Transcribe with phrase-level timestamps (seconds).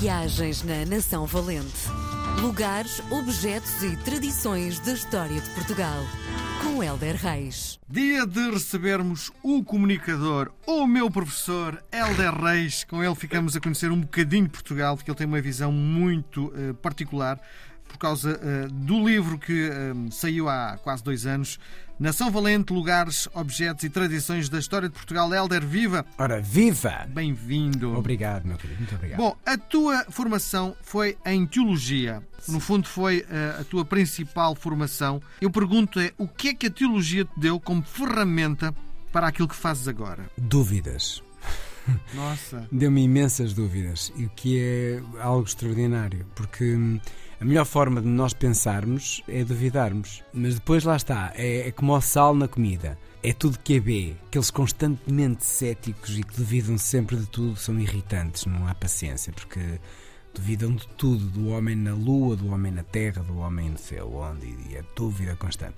[0.00, 1.88] Viagens na Nação Valente.
[2.40, 6.02] Lugares, objetos e tradições da história de Portugal.
[6.62, 7.78] Com Helder Reis.
[7.88, 12.82] Dia de recebermos o comunicador, o meu professor Helder Reis.
[12.82, 16.74] Com ele ficamos a conhecer um bocadinho Portugal, porque ele tem uma visão muito uh,
[16.74, 17.40] particular
[17.86, 21.60] por causa uh, do livro que uh, saiu há quase dois anos.
[21.98, 25.32] Nação Valente, Lugares, Objetos e Tradições da História de Portugal.
[25.32, 26.04] Helder, viva!
[26.18, 27.06] Ora, viva!
[27.08, 27.96] Bem-vindo!
[27.96, 29.18] Obrigado, meu querido, muito obrigado.
[29.18, 32.20] Bom, a tua formação foi em Teologia.
[32.48, 35.22] No fundo, foi uh, a tua principal formação.
[35.40, 38.74] Eu pergunto é, o que é que a Teologia te deu como ferramenta
[39.12, 40.28] para aquilo que fazes agora?
[40.36, 41.22] Dúvidas.
[42.14, 42.66] Nossa!
[42.72, 47.00] Deu-me imensas dúvidas, e o que é algo extraordinário, porque hum,
[47.40, 50.22] a melhor forma de nós pensarmos é duvidarmos.
[50.32, 52.98] Mas depois lá está, é, é como o sal na comida.
[53.22, 54.14] É tudo que é B.
[54.26, 59.80] Aqueles constantemente céticos e que duvidam sempre de tudo são irritantes, não há paciência, porque
[60.34, 64.12] duvidam de tudo, do homem na lua, do homem na terra, do homem no céu,
[64.14, 65.76] onde, e é dúvida constante.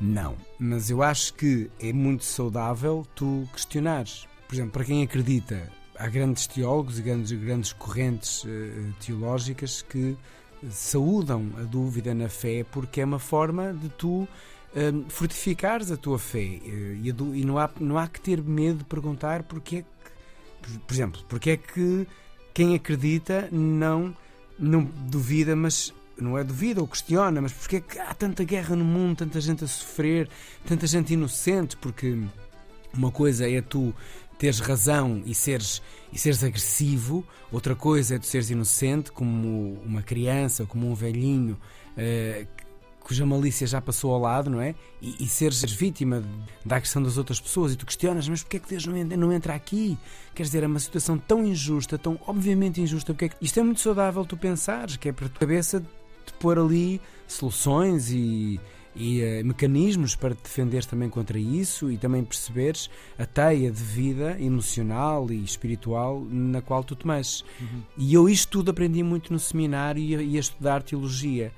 [0.00, 4.28] Não, mas eu acho que é muito saudável tu questionares.
[4.48, 10.16] Por exemplo, para quem acredita, há grandes teólogos e grandes, grandes correntes uh, teológicas que
[10.70, 14.26] saúdam a dúvida na fé porque é uma forma de tu
[14.74, 16.60] um, fortificares a tua fé.
[16.64, 19.82] Eh, e, e, não, há, não há que ter medo de perguntar porque é
[20.62, 22.06] que, por exemplo, porque é que
[22.52, 24.16] quem acredita não,
[24.58, 28.74] não duvida, mas não é duvida ou questiona, mas porque é que há tanta guerra
[28.74, 30.28] no mundo, tanta gente a sofrer,
[30.66, 32.18] tanta gente inocente, porque
[32.92, 33.94] uma coisa é tu
[34.38, 40.02] teres razão e seres, e seres agressivo, outra coisa é tu seres inocente, como uma
[40.02, 41.58] criança, como um velhinho.
[41.96, 42.46] Uh,
[43.08, 44.74] cuja malícia já passou ao lado, não é?
[45.00, 46.22] E, e seres vítima
[46.62, 49.16] da agressão das outras pessoas e tu questionas, mas porquê é que Deus não entra,
[49.16, 49.96] não entra aqui?
[50.34, 53.14] Quer dizer, é uma situação tão injusta, tão obviamente injusta.
[53.14, 53.36] Porque é que...
[53.40, 57.00] Isto é muito saudável tu pensares, que é para a tua cabeça de pôr ali
[57.26, 58.60] soluções e,
[58.98, 63.82] e uh, mecanismos para te defenderes também contra isso e também perceberes a teia de
[63.82, 67.44] vida emocional e espiritual na qual tu te mexes.
[67.60, 67.82] Uhum.
[67.96, 71.52] E eu isto tudo aprendi muito no seminário e a, e a estudar teologia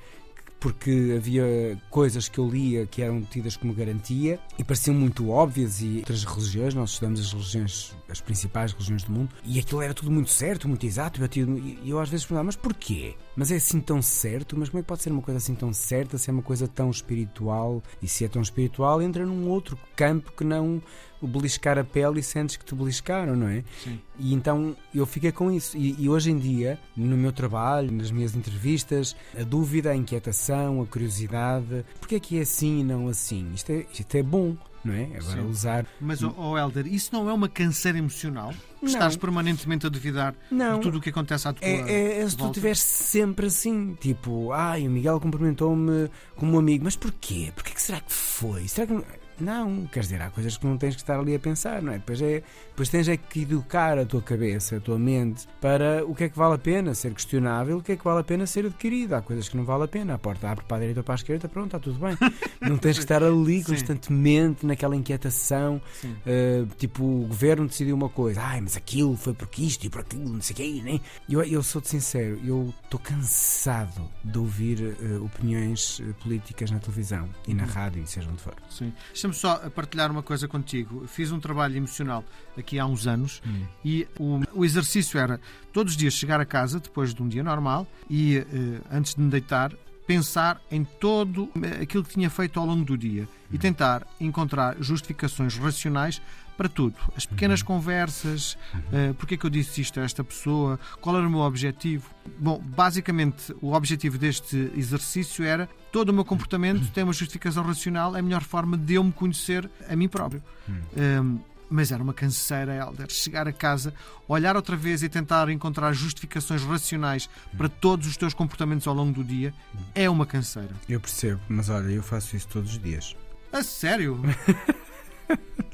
[0.61, 5.81] porque havia coisas que eu lia que eram tidas como garantia e pareciam muito óbvias
[5.81, 9.95] e outras religiões, nós estudamos as religiões, as principais religiões do mundo, e aquilo era
[9.95, 13.15] tudo muito certo, muito exato, e eu às vezes perguntava, mas porquê?
[13.37, 14.57] Mas é assim tão certo?
[14.59, 16.69] Mas como é que pode ser uma coisa assim tão certa se é uma coisa
[16.69, 17.83] tão espiritual?
[18.03, 20.83] E se é tão espiritual, entra num outro campo que não
[21.21, 23.63] o beliscar a pele e sentes que te beliscaram, não é?
[23.85, 24.01] Sim.
[24.19, 25.77] E então eu fiquei com isso.
[25.77, 30.81] E, e, hoje em dia, no meu trabalho, nas minhas entrevistas, a dúvida, a inquietação,
[30.81, 33.51] a curiosidade, porque é que é assim e não assim?
[33.55, 34.57] Isto é, isto é bom.
[34.85, 35.05] Não é?
[35.05, 35.49] Agora Sim.
[35.49, 35.87] usar.
[36.01, 38.55] Mas, oh, oh Helder, isso não é uma canseira emocional?
[38.81, 38.89] Não.
[38.89, 40.77] Estás permanentemente a duvidar não.
[40.77, 43.95] de tudo o que acontece à tua É, é, é se tu estiveres sempre assim,
[44.01, 47.53] tipo, ai, o Miguel cumprimentou-me como um amigo, mas porquê?
[47.55, 48.67] Porquê que será que foi?
[48.69, 49.20] Será que.
[49.41, 51.99] Não, quer dizer, há coisas que não tens que estar ali a pensar, não é?
[51.99, 56.15] Depois, é, depois tens é que educar a tua cabeça, a tua mente, para o
[56.15, 58.47] que é que vale a pena ser questionável, o que é que vale a pena
[58.47, 59.15] ser adquirido.
[59.15, 60.15] Há coisas que não vale a pena.
[60.15, 62.17] A porta abre para a direita ou para a esquerda, pronto, está tudo bem.
[62.61, 68.43] Não tens que estar ali constantemente naquela inquietação, uh, tipo, o governo decidiu uma coisa,
[68.43, 71.01] ai, mas aquilo foi porque isto e por aquilo, não sei o quê, nem.
[71.29, 77.29] Eu, eu sou-te sincero, eu estou cansado de ouvir uh, opiniões eh, políticas na televisão
[77.47, 77.71] e na uhum.
[77.71, 78.55] rádio, seja onde for.
[78.69, 78.93] Sim.
[79.31, 81.07] Deixa-me só partilhar uma coisa contigo.
[81.07, 82.25] Fiz um trabalho emocional
[82.57, 83.65] aqui há uns anos hum.
[83.85, 85.41] e o, o, exercício era
[85.73, 88.45] todos os dias chegar a casa depois de um dia normal e uh,
[88.91, 89.73] antes de me deitar
[90.07, 93.59] pensar em todo eh, aquilo que tinha feito ao longo do dia e hum.
[93.59, 96.21] tentar encontrar justificações racionais
[96.61, 96.95] para tudo.
[97.17, 97.69] As pequenas uhum.
[97.69, 101.41] conversas, uh, porque é que eu disse isto a esta pessoa, qual era o meu
[101.41, 102.11] objetivo.
[102.39, 108.15] Bom, basicamente o objetivo deste exercício era todo o meu comportamento tem uma justificação racional,
[108.15, 110.43] é a melhor forma de eu me conhecer a mim próprio.
[110.69, 111.39] Um,
[111.71, 113.07] mas era uma canseira, Helder.
[113.09, 113.95] Chegar a casa,
[114.29, 119.15] olhar outra vez e tentar encontrar justificações racionais para todos os teus comportamentos ao longo
[119.15, 119.55] do dia
[119.95, 120.75] é uma canseira.
[120.87, 123.17] Eu percebo, mas olha, eu faço isso todos os dias.
[123.51, 124.21] A sério?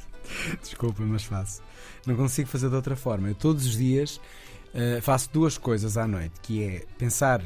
[0.61, 1.63] Desculpa, mas faço.
[2.07, 3.29] Não consigo fazer de outra forma.
[3.29, 4.21] Eu todos os dias
[4.77, 7.45] Uh, faço duas coisas à noite, que é pensar uh,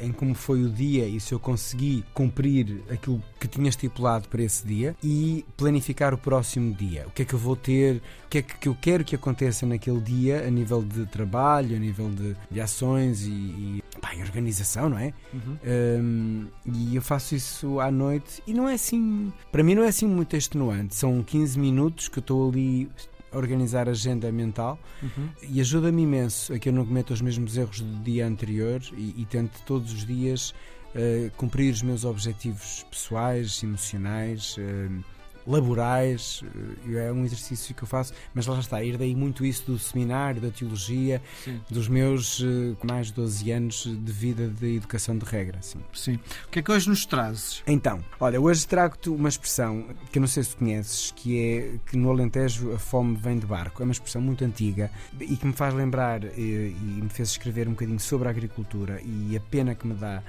[0.00, 4.42] em como foi o dia e se eu consegui cumprir aquilo que tinha estipulado para
[4.42, 7.04] esse dia e planificar o próximo dia.
[7.06, 9.66] O que é que eu vou ter, o que é que eu quero que aconteça
[9.66, 14.88] naquele dia a nível de trabalho, a nível de, de ações e, e pá, organização,
[14.88, 15.12] não é?
[15.32, 15.58] Uhum.
[15.64, 19.88] Um, e eu faço isso à noite e não é assim, para mim não é
[19.88, 20.94] assim muito extenuante.
[20.94, 22.88] São 15 minutos que eu estou ali
[23.32, 25.28] organizar a agenda mental uhum.
[25.48, 29.14] e ajuda-me imenso a que eu não cometa os mesmos erros do dia anterior e,
[29.22, 30.54] e tente todos os dias
[30.94, 34.56] uh, cumprir os meus objetivos pessoais, emocionais.
[34.56, 35.02] Uh,
[35.46, 36.42] laborais,
[36.88, 40.40] eh, é um exercício que eu faço, mas lá está, herdei muito isso do seminário,
[40.40, 41.60] da teologia, sim.
[41.70, 45.58] dos meus uh, mais de 12 anos de vida de educação de regra.
[45.62, 45.80] Sim.
[45.92, 46.18] sim.
[46.46, 47.62] O que é que hoje nos trazes?
[47.66, 51.96] Então, olha, hoje trago-te uma expressão que eu não sei se conheces, que é que
[51.96, 53.82] no Alentejo a fome vem de barco.
[53.82, 54.90] É uma expressão muito antiga
[55.20, 58.30] e que me faz lembrar e, eh, e me fez escrever um bocadinho sobre a
[58.30, 60.22] agricultura e a pena que me dá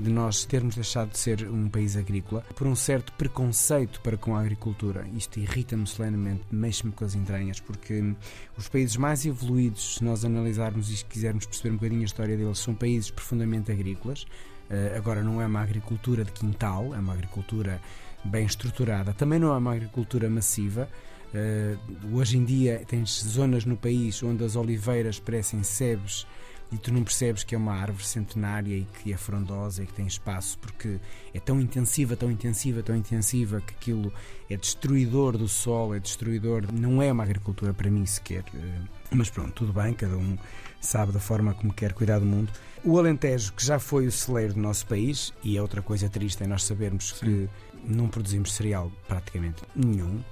[0.00, 4.34] de nós termos deixado de ser um país agrícola por um certo preconceito para com
[4.34, 5.06] a agricultura.
[5.14, 8.14] Isto irrita-me solenemente, mexe-me com as entranhas, porque
[8.56, 12.58] os países mais evoluídos, se nós analisarmos e quisermos perceber um bocadinho a história deles,
[12.58, 14.22] são países profundamente agrícolas.
[14.22, 17.80] Uh, agora, não é uma agricultura de quintal, é uma agricultura
[18.24, 19.12] bem estruturada.
[19.12, 20.88] Também não é uma agricultura massiva.
[21.34, 26.26] Uh, hoje em dia, tens zonas no país onde as oliveiras parecem sebes
[26.72, 29.92] e tu não percebes que é uma árvore centenária e que é frondosa e que
[29.92, 31.00] tem espaço porque
[31.34, 34.12] é tão intensiva, tão intensiva, tão intensiva que aquilo
[34.48, 36.72] é destruidor do solo, é destruidor.
[36.72, 38.44] Não é uma agricultura para mim sequer.
[38.54, 38.80] Eh,
[39.10, 40.38] mas pronto, tudo bem, cada um
[40.80, 42.52] sabe da forma como quer cuidar do mundo.
[42.84, 46.42] O Alentejo, que já foi o celeiro do nosso país, e é outra coisa triste
[46.42, 47.26] é nós sabermos Sim.
[47.26, 47.48] que
[47.84, 50.22] não produzimos cereal praticamente nenhum,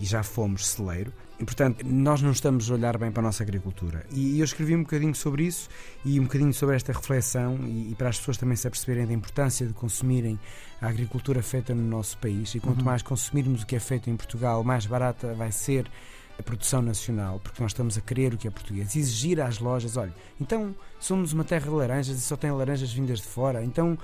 [0.00, 1.12] e já fomos celeiro.
[1.38, 4.06] E, portanto, nós não estamos a olhar bem para a nossa agricultura.
[4.12, 5.68] E eu escrevi um bocadinho sobre isso
[6.04, 9.12] e um bocadinho sobre esta reflexão e, e para as pessoas também se aperceberem da
[9.12, 10.38] importância de consumirem
[10.80, 12.54] a agricultura feita no nosso país.
[12.54, 12.84] E quanto uhum.
[12.84, 15.90] mais consumirmos o que é feito em Portugal, mais barata vai ser
[16.38, 19.96] a produção nacional, porque nós estamos a querer o que é português, exigir às lojas,
[19.96, 23.96] olha, então somos uma terra de laranjas e só tem laranjas vindas de fora, então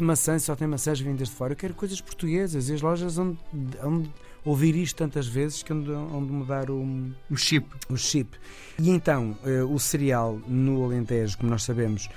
[0.00, 3.38] maçãs só tem maçãs vindas de fora, eu quero coisas portuguesas e as lojas onde,
[3.82, 4.10] onde
[4.46, 7.68] ouvir isto tantas vezes que onde, onde mudar o, o chip.
[7.90, 8.38] O chip.
[8.78, 12.08] E então, uh, o cereal no Alentejo, como nós sabemos,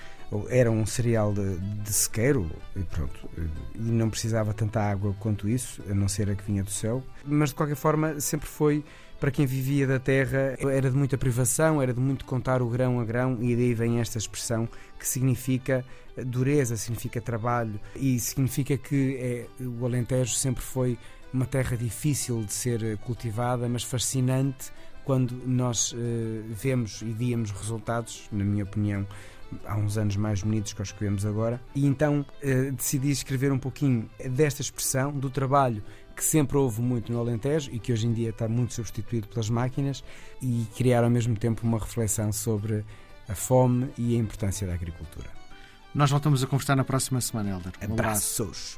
[0.50, 3.28] era um cereal de, de sequeiro e pronto,
[3.74, 7.04] e não precisava tanta água quanto isso, a não ser a que vinha do céu,
[7.26, 8.84] mas de qualquer forma sempre foi
[9.20, 13.00] para quem vivia da terra, era de muita privação, era de muito contar o grão
[13.00, 15.84] a grão, e daí vem esta expressão que significa
[16.26, 20.98] dureza, significa trabalho e significa que é, o Alentejo sempre foi
[21.34, 24.72] uma terra difícil de ser cultivada, mas fascinante
[25.04, 25.96] quando nós uh,
[26.50, 29.08] vemos e víamos resultados, na minha opinião,
[29.66, 31.60] há uns anos mais bonitos que os que vemos agora.
[31.74, 35.84] E então uh, decidi escrever um pouquinho desta expressão, do trabalho
[36.16, 39.50] que sempre houve muito no Alentejo e que hoje em dia está muito substituído pelas
[39.50, 40.04] máquinas,
[40.42, 42.86] e criar ao mesmo tempo uma reflexão sobre
[43.28, 45.30] a fome e a importância da agricultura.
[45.96, 47.72] Nós voltamos a conversar na próxima semana, Helder.
[47.88, 48.78] Um Abraços.